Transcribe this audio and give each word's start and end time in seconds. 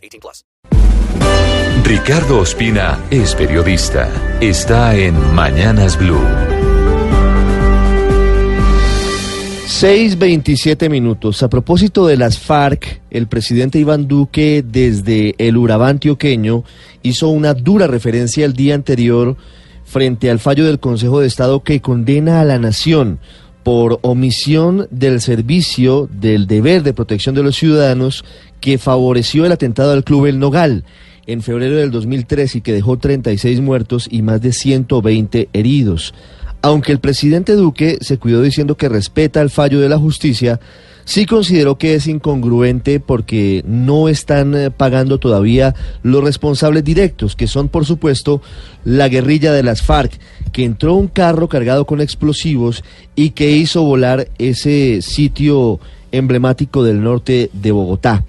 18 0.00 0.20
plus. 0.20 0.44
Ricardo 1.84 2.40
Ospina 2.40 2.98
es 3.10 3.34
periodista. 3.34 4.08
Está 4.40 4.96
en 4.96 5.34
Mañanas 5.34 5.98
Blue. 5.98 6.20
6.27 9.80 10.90
minutos. 10.90 11.42
A 11.42 11.48
propósito 11.48 12.06
de 12.06 12.16
las 12.16 12.38
FARC, 12.38 13.00
el 13.10 13.28
presidente 13.28 13.78
Iván 13.78 14.08
Duque 14.08 14.62
desde 14.66 15.34
el 15.38 15.56
Urabá 15.56 15.88
antioqueño 15.88 16.64
hizo 17.02 17.28
una 17.28 17.54
dura 17.54 17.86
referencia 17.86 18.44
el 18.44 18.52
día 18.52 18.74
anterior 18.74 19.36
frente 19.84 20.30
al 20.30 20.38
fallo 20.38 20.66
del 20.66 20.80
Consejo 20.80 21.20
de 21.20 21.26
Estado 21.26 21.62
que 21.62 21.80
condena 21.80 22.40
a 22.40 22.44
la 22.44 22.58
nación 22.58 23.20
por 23.62 23.98
omisión 24.02 24.86
del 24.90 25.20
servicio 25.20 26.08
del 26.10 26.46
deber 26.46 26.82
de 26.82 26.94
protección 26.94 27.34
de 27.34 27.42
los 27.42 27.56
ciudadanos 27.56 28.24
que 28.60 28.78
favoreció 28.78 29.44
el 29.44 29.52
atentado 29.52 29.92
al 29.92 30.04
Club 30.04 30.26
El 30.26 30.38
Nogal 30.38 30.84
en 31.26 31.42
febrero 31.42 31.76
del 31.76 31.90
2003 31.90 32.56
y 32.56 32.60
que 32.60 32.72
dejó 32.72 32.98
36 32.98 33.60
muertos 33.60 34.08
y 34.10 34.22
más 34.22 34.40
de 34.40 34.52
120 34.52 35.48
heridos. 35.52 36.14
Aunque 36.62 36.92
el 36.92 37.00
presidente 37.00 37.54
Duque 37.54 37.98
se 38.00 38.18
cuidó 38.18 38.42
diciendo 38.42 38.76
que 38.76 38.88
respeta 38.88 39.40
el 39.40 39.50
fallo 39.50 39.80
de 39.80 39.88
la 39.88 39.98
justicia, 39.98 40.60
sí 41.04 41.24
consideró 41.24 41.78
que 41.78 41.94
es 41.94 42.06
incongruente 42.06 43.00
porque 43.00 43.64
no 43.66 44.08
están 44.08 44.54
eh, 44.54 44.70
pagando 44.70 45.18
todavía 45.18 45.74
los 46.02 46.22
responsables 46.22 46.84
directos, 46.84 47.34
que 47.34 47.46
son 47.46 47.68
por 47.68 47.86
supuesto 47.86 48.42
la 48.84 49.08
guerrilla 49.08 49.52
de 49.52 49.62
las 49.62 49.82
FARC, 49.82 50.12
que 50.52 50.64
entró 50.64 50.94
un 50.94 51.08
carro 51.08 51.48
cargado 51.48 51.86
con 51.86 52.00
explosivos 52.00 52.84
y 53.16 53.30
que 53.30 53.50
hizo 53.52 53.82
volar 53.82 54.28
ese 54.38 55.00
sitio 55.02 55.80
emblemático 56.12 56.84
del 56.84 57.02
norte 57.02 57.50
de 57.52 57.72
Bogotá. 57.72 58.24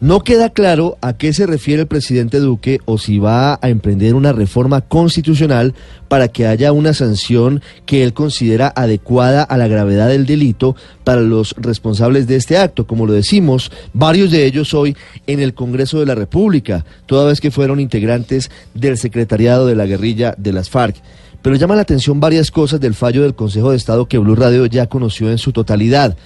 No 0.00 0.20
queda 0.20 0.50
claro 0.50 0.98
a 1.00 1.14
qué 1.14 1.32
se 1.32 1.46
refiere 1.46 1.82
el 1.82 1.88
presidente 1.88 2.40
Duque 2.40 2.80
o 2.84 2.98
si 2.98 3.18
va 3.18 3.58
a 3.62 3.68
emprender 3.70 4.14
una 4.14 4.32
reforma 4.32 4.82
constitucional 4.82 5.72
para 6.08 6.28
que 6.28 6.46
haya 6.46 6.72
una 6.72 6.92
sanción 6.92 7.62
que 7.86 8.02
él 8.02 8.12
considera 8.12 8.72
adecuada 8.74 9.42
a 9.44 9.56
la 9.56 9.68
gravedad 9.68 10.08
del 10.08 10.26
delito 10.26 10.76
para 11.04 11.20
los 11.20 11.54
responsables 11.56 12.26
de 12.26 12.36
este 12.36 12.58
acto. 12.58 12.86
Como 12.86 13.06
lo 13.06 13.12
decimos, 13.12 13.70
varios 13.92 14.30
de 14.30 14.44
ellos 14.44 14.74
hoy 14.74 14.96
en 15.26 15.40
el 15.40 15.54
Congreso 15.54 16.00
de 16.00 16.06
la 16.06 16.14
República, 16.14 16.84
toda 17.06 17.26
vez 17.26 17.40
que 17.40 17.52
fueron 17.52 17.80
integrantes 17.80 18.50
del 18.74 18.98
secretariado 18.98 19.66
de 19.66 19.76
la 19.76 19.86
guerrilla 19.86 20.34
de 20.36 20.52
las 20.52 20.68
FARC. 20.68 20.96
Pero 21.40 21.56
llama 21.56 21.76
la 21.76 21.82
atención 21.82 22.20
varias 22.20 22.50
cosas 22.50 22.80
del 22.80 22.94
fallo 22.94 23.22
del 23.22 23.34
Consejo 23.34 23.70
de 23.70 23.76
Estado 23.76 24.06
que 24.06 24.18
Blue 24.18 24.34
Radio 24.34 24.66
ya 24.66 24.86
conoció 24.86 25.30
en 25.30 25.38
su 25.38 25.52
totalidad. 25.52 26.16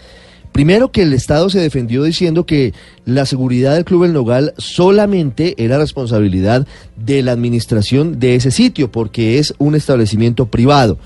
Primero 0.59 0.91
que 0.91 1.03
el 1.03 1.13
Estado 1.13 1.49
se 1.51 1.61
defendió 1.61 2.03
diciendo 2.03 2.45
que 2.45 2.75
la 3.05 3.27
seguridad 3.27 3.75
del 3.75 3.85
Club 3.85 4.03
El 4.03 4.13
Nogal 4.13 4.55
solamente 4.59 5.55
era 5.57 5.79
responsabilidad 5.79 6.67
de 6.97 7.23
la 7.23 7.31
administración 7.31 8.19
de 8.19 8.35
ese 8.35 8.51
sitio, 8.51 8.91
porque 8.91 9.39
es 9.39 9.55
un 9.59 9.77
establecimiento 9.77 10.47
privado. 10.47 10.99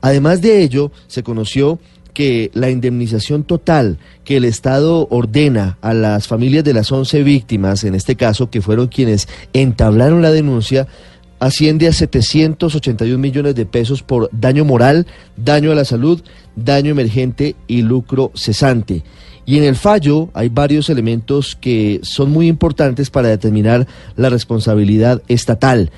Además 0.00 0.42
de 0.42 0.62
ello, 0.62 0.92
se 1.08 1.24
conoció 1.24 1.80
que 2.14 2.52
la 2.54 2.70
indemnización 2.70 3.42
total 3.42 3.98
que 4.22 4.36
el 4.36 4.44
Estado 4.44 5.08
ordena 5.10 5.76
a 5.80 5.92
las 5.92 6.28
familias 6.28 6.62
de 6.62 6.74
las 6.74 6.92
11 6.92 7.24
víctimas, 7.24 7.82
en 7.82 7.96
este 7.96 8.14
caso, 8.14 8.48
que 8.48 8.62
fueron 8.62 8.86
quienes 8.86 9.26
entablaron 9.52 10.22
la 10.22 10.30
denuncia, 10.30 10.86
asciende 11.40 11.88
a 11.88 11.92
781 11.92 13.18
millones 13.18 13.54
de 13.54 13.66
pesos 13.66 14.02
por 14.02 14.30
daño 14.32 14.64
moral, 14.64 15.06
daño 15.36 15.72
a 15.72 15.74
la 15.74 15.84
salud, 15.84 16.22
daño 16.54 16.92
emergente 16.92 17.56
y 17.66 17.82
lucro 17.82 18.30
cesante. 18.34 19.02
Y 19.46 19.58
en 19.58 19.64
el 19.64 19.74
fallo 19.74 20.28
hay 20.34 20.48
varios 20.48 20.90
elementos 20.90 21.56
que 21.56 21.98
son 22.02 22.30
muy 22.30 22.46
importantes 22.46 23.10
para 23.10 23.28
determinar 23.28 23.88
la 24.16 24.30
responsabilidad 24.30 25.22
estatal 25.26 25.90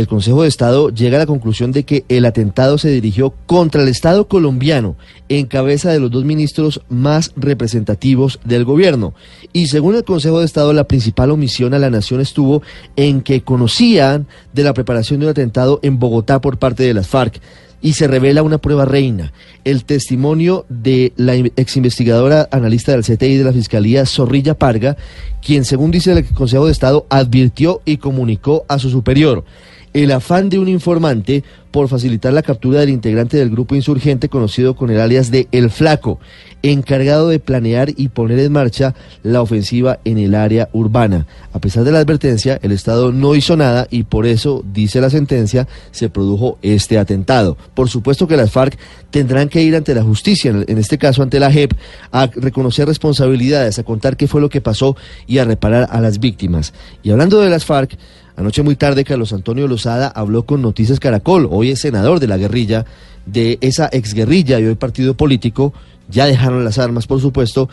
el 0.00 0.08
Consejo 0.08 0.42
de 0.42 0.48
Estado 0.48 0.88
llega 0.88 1.16
a 1.16 1.20
la 1.20 1.26
conclusión 1.26 1.72
de 1.72 1.84
que 1.84 2.04
el 2.08 2.24
atentado 2.24 2.78
se 2.78 2.88
dirigió 2.88 3.34
contra 3.46 3.82
el 3.82 3.88
Estado 3.88 4.28
colombiano 4.28 4.96
en 5.28 5.46
cabeza 5.46 5.92
de 5.92 6.00
los 6.00 6.10
dos 6.10 6.24
ministros 6.24 6.80
más 6.88 7.32
representativos 7.36 8.40
del 8.44 8.64
gobierno. 8.64 9.14
Y 9.52 9.66
según 9.66 9.94
el 9.94 10.04
Consejo 10.04 10.40
de 10.40 10.46
Estado, 10.46 10.72
la 10.72 10.88
principal 10.88 11.30
omisión 11.30 11.74
a 11.74 11.78
la 11.78 11.90
nación 11.90 12.22
estuvo 12.22 12.62
en 12.96 13.20
que 13.20 13.42
conocían 13.42 14.26
de 14.54 14.64
la 14.64 14.72
preparación 14.72 15.20
de 15.20 15.26
un 15.26 15.32
atentado 15.32 15.80
en 15.82 15.98
Bogotá 15.98 16.40
por 16.40 16.58
parte 16.58 16.82
de 16.82 16.94
las 16.94 17.06
FARC. 17.06 17.38
Y 17.82 17.94
se 17.94 18.06
revela 18.06 18.42
una 18.42 18.58
prueba 18.58 18.84
reina, 18.84 19.32
el 19.64 19.84
testimonio 19.84 20.66
de 20.68 21.14
la 21.16 21.34
ex 21.34 21.78
investigadora 21.78 22.46
analista 22.52 22.92
del 22.92 23.04
CTI 23.04 23.38
de 23.38 23.44
la 23.44 23.54
Fiscalía, 23.54 24.04
Zorrilla 24.04 24.54
Parga, 24.54 24.98
quien 25.40 25.64
según 25.64 25.90
dice 25.90 26.12
el 26.12 26.26
Consejo 26.26 26.66
de 26.66 26.72
Estado 26.72 27.06
advirtió 27.08 27.80
y 27.86 27.96
comunicó 27.96 28.66
a 28.68 28.78
su 28.78 28.90
superior 28.90 29.44
el 29.92 30.12
afán 30.12 30.48
de 30.48 30.58
un 30.58 30.68
informante 30.68 31.44
por 31.70 31.88
facilitar 31.88 32.32
la 32.32 32.42
captura 32.42 32.80
del 32.80 32.90
integrante 32.90 33.36
del 33.36 33.50
grupo 33.50 33.74
insurgente 33.74 34.28
conocido 34.28 34.74
con 34.74 34.90
el 34.90 35.00
alias 35.00 35.30
de 35.30 35.48
El 35.52 35.70
Flaco, 35.70 36.18
encargado 36.62 37.28
de 37.28 37.38
planear 37.38 37.90
y 37.96 38.08
poner 38.08 38.38
en 38.40 38.52
marcha 38.52 38.94
la 39.22 39.40
ofensiva 39.40 39.98
en 40.04 40.18
el 40.18 40.34
área 40.34 40.68
urbana. 40.72 41.26
A 41.52 41.58
pesar 41.60 41.84
de 41.84 41.92
la 41.92 42.00
advertencia, 42.00 42.58
el 42.62 42.72
Estado 42.72 43.12
no 43.12 43.34
hizo 43.34 43.56
nada 43.56 43.86
y 43.90 44.04
por 44.04 44.26
eso, 44.26 44.64
dice 44.72 45.00
la 45.00 45.10
sentencia, 45.10 45.68
se 45.90 46.10
produjo 46.10 46.58
este 46.62 46.98
atentado. 46.98 47.56
Por 47.74 47.88
supuesto 47.88 48.26
que 48.26 48.36
las 48.36 48.50
FARC 48.50 48.78
tendrán 49.10 49.48
que 49.48 49.62
ir 49.62 49.76
ante 49.76 49.94
la 49.94 50.02
justicia, 50.02 50.50
en 50.50 50.78
este 50.78 50.98
caso 50.98 51.22
ante 51.22 51.40
la 51.40 51.50
JEP, 51.50 51.72
a 52.12 52.26
reconocer 52.26 52.86
responsabilidades, 52.86 53.78
a 53.78 53.84
contar 53.84 54.16
qué 54.16 54.26
fue 54.26 54.40
lo 54.40 54.48
que 54.48 54.60
pasó 54.60 54.96
y 55.26 55.38
a 55.38 55.44
reparar 55.44 55.88
a 55.90 56.00
las 56.00 56.18
víctimas. 56.18 56.72
Y 57.02 57.10
hablando 57.10 57.40
de 57.40 57.50
las 57.50 57.64
FARC, 57.64 57.96
Anoche 58.40 58.62
muy 58.62 58.74
tarde 58.74 59.04
Carlos 59.04 59.34
Antonio 59.34 59.68
Lozada 59.68 60.08
habló 60.08 60.46
con 60.46 60.62
Noticias 60.62 60.98
Caracol, 60.98 61.46
hoy 61.60 61.70
es 61.70 61.80
senador 61.80 62.20
de 62.20 62.26
la 62.26 62.36
guerrilla, 62.36 62.84
de 63.26 63.58
esa 63.60 63.88
exguerrilla 63.92 64.58
y 64.60 64.66
hoy 64.66 64.74
partido 64.74 65.14
político, 65.14 65.72
ya 66.08 66.26
dejaron 66.26 66.64
las 66.64 66.78
armas 66.78 67.06
por 67.06 67.20
supuesto, 67.20 67.68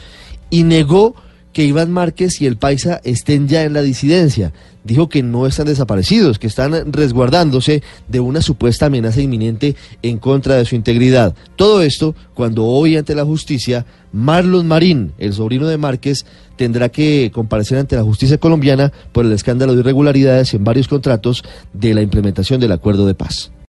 y 0.50 0.64
negó 0.64 1.16
que 1.58 1.64
Iván 1.64 1.92
Márquez 1.92 2.40
y 2.40 2.46
el 2.46 2.58
Paisa 2.58 3.02
estén 3.04 3.48
ya 3.48 3.64
en 3.64 3.74
la 3.74 3.82
disidencia. 3.82 4.54
Dijo 4.84 5.10
que 5.10 5.24
no 5.24 5.48
están 5.48 5.66
desaparecidos, 5.66 6.38
que 6.38 6.46
están 6.46 6.94
resguardándose 6.94 7.82
de 8.08 8.20
una 8.20 8.42
supuesta 8.42 8.86
amenaza 8.86 9.22
inminente 9.22 9.76
en 10.04 10.20
contra 10.20 10.56
de 10.56 10.66
su 10.66 10.76
integridad. 10.76 11.34
Todo 11.56 11.82
esto 11.82 12.14
cuando 12.36 12.66
hoy 12.66 12.96
ante 12.96 13.16
la 13.16 13.26
justicia, 13.26 13.88
Marlon 14.14 14.68
Marín, 14.68 15.14
el 15.18 15.34
sobrino 15.34 15.68
de 15.68 15.78
Márquez, 15.78 16.28
tendrá 16.58 16.90
que 16.90 17.32
comparecer 17.34 17.80
ante 17.80 17.96
la 17.96 18.04
justicia 18.04 18.38
colombiana 18.38 18.94
por 19.12 19.26
el 19.26 19.32
escándalo 19.32 19.74
de 19.74 19.80
irregularidades 19.80 20.54
en 20.54 20.64
varios 20.64 20.88
contratos 20.88 21.44
de 21.74 21.96
la 21.96 22.04
implementación 22.04 22.60
del 22.60 22.72
acuerdo 22.72 23.08
de 23.08 23.16
paz. 23.16 23.52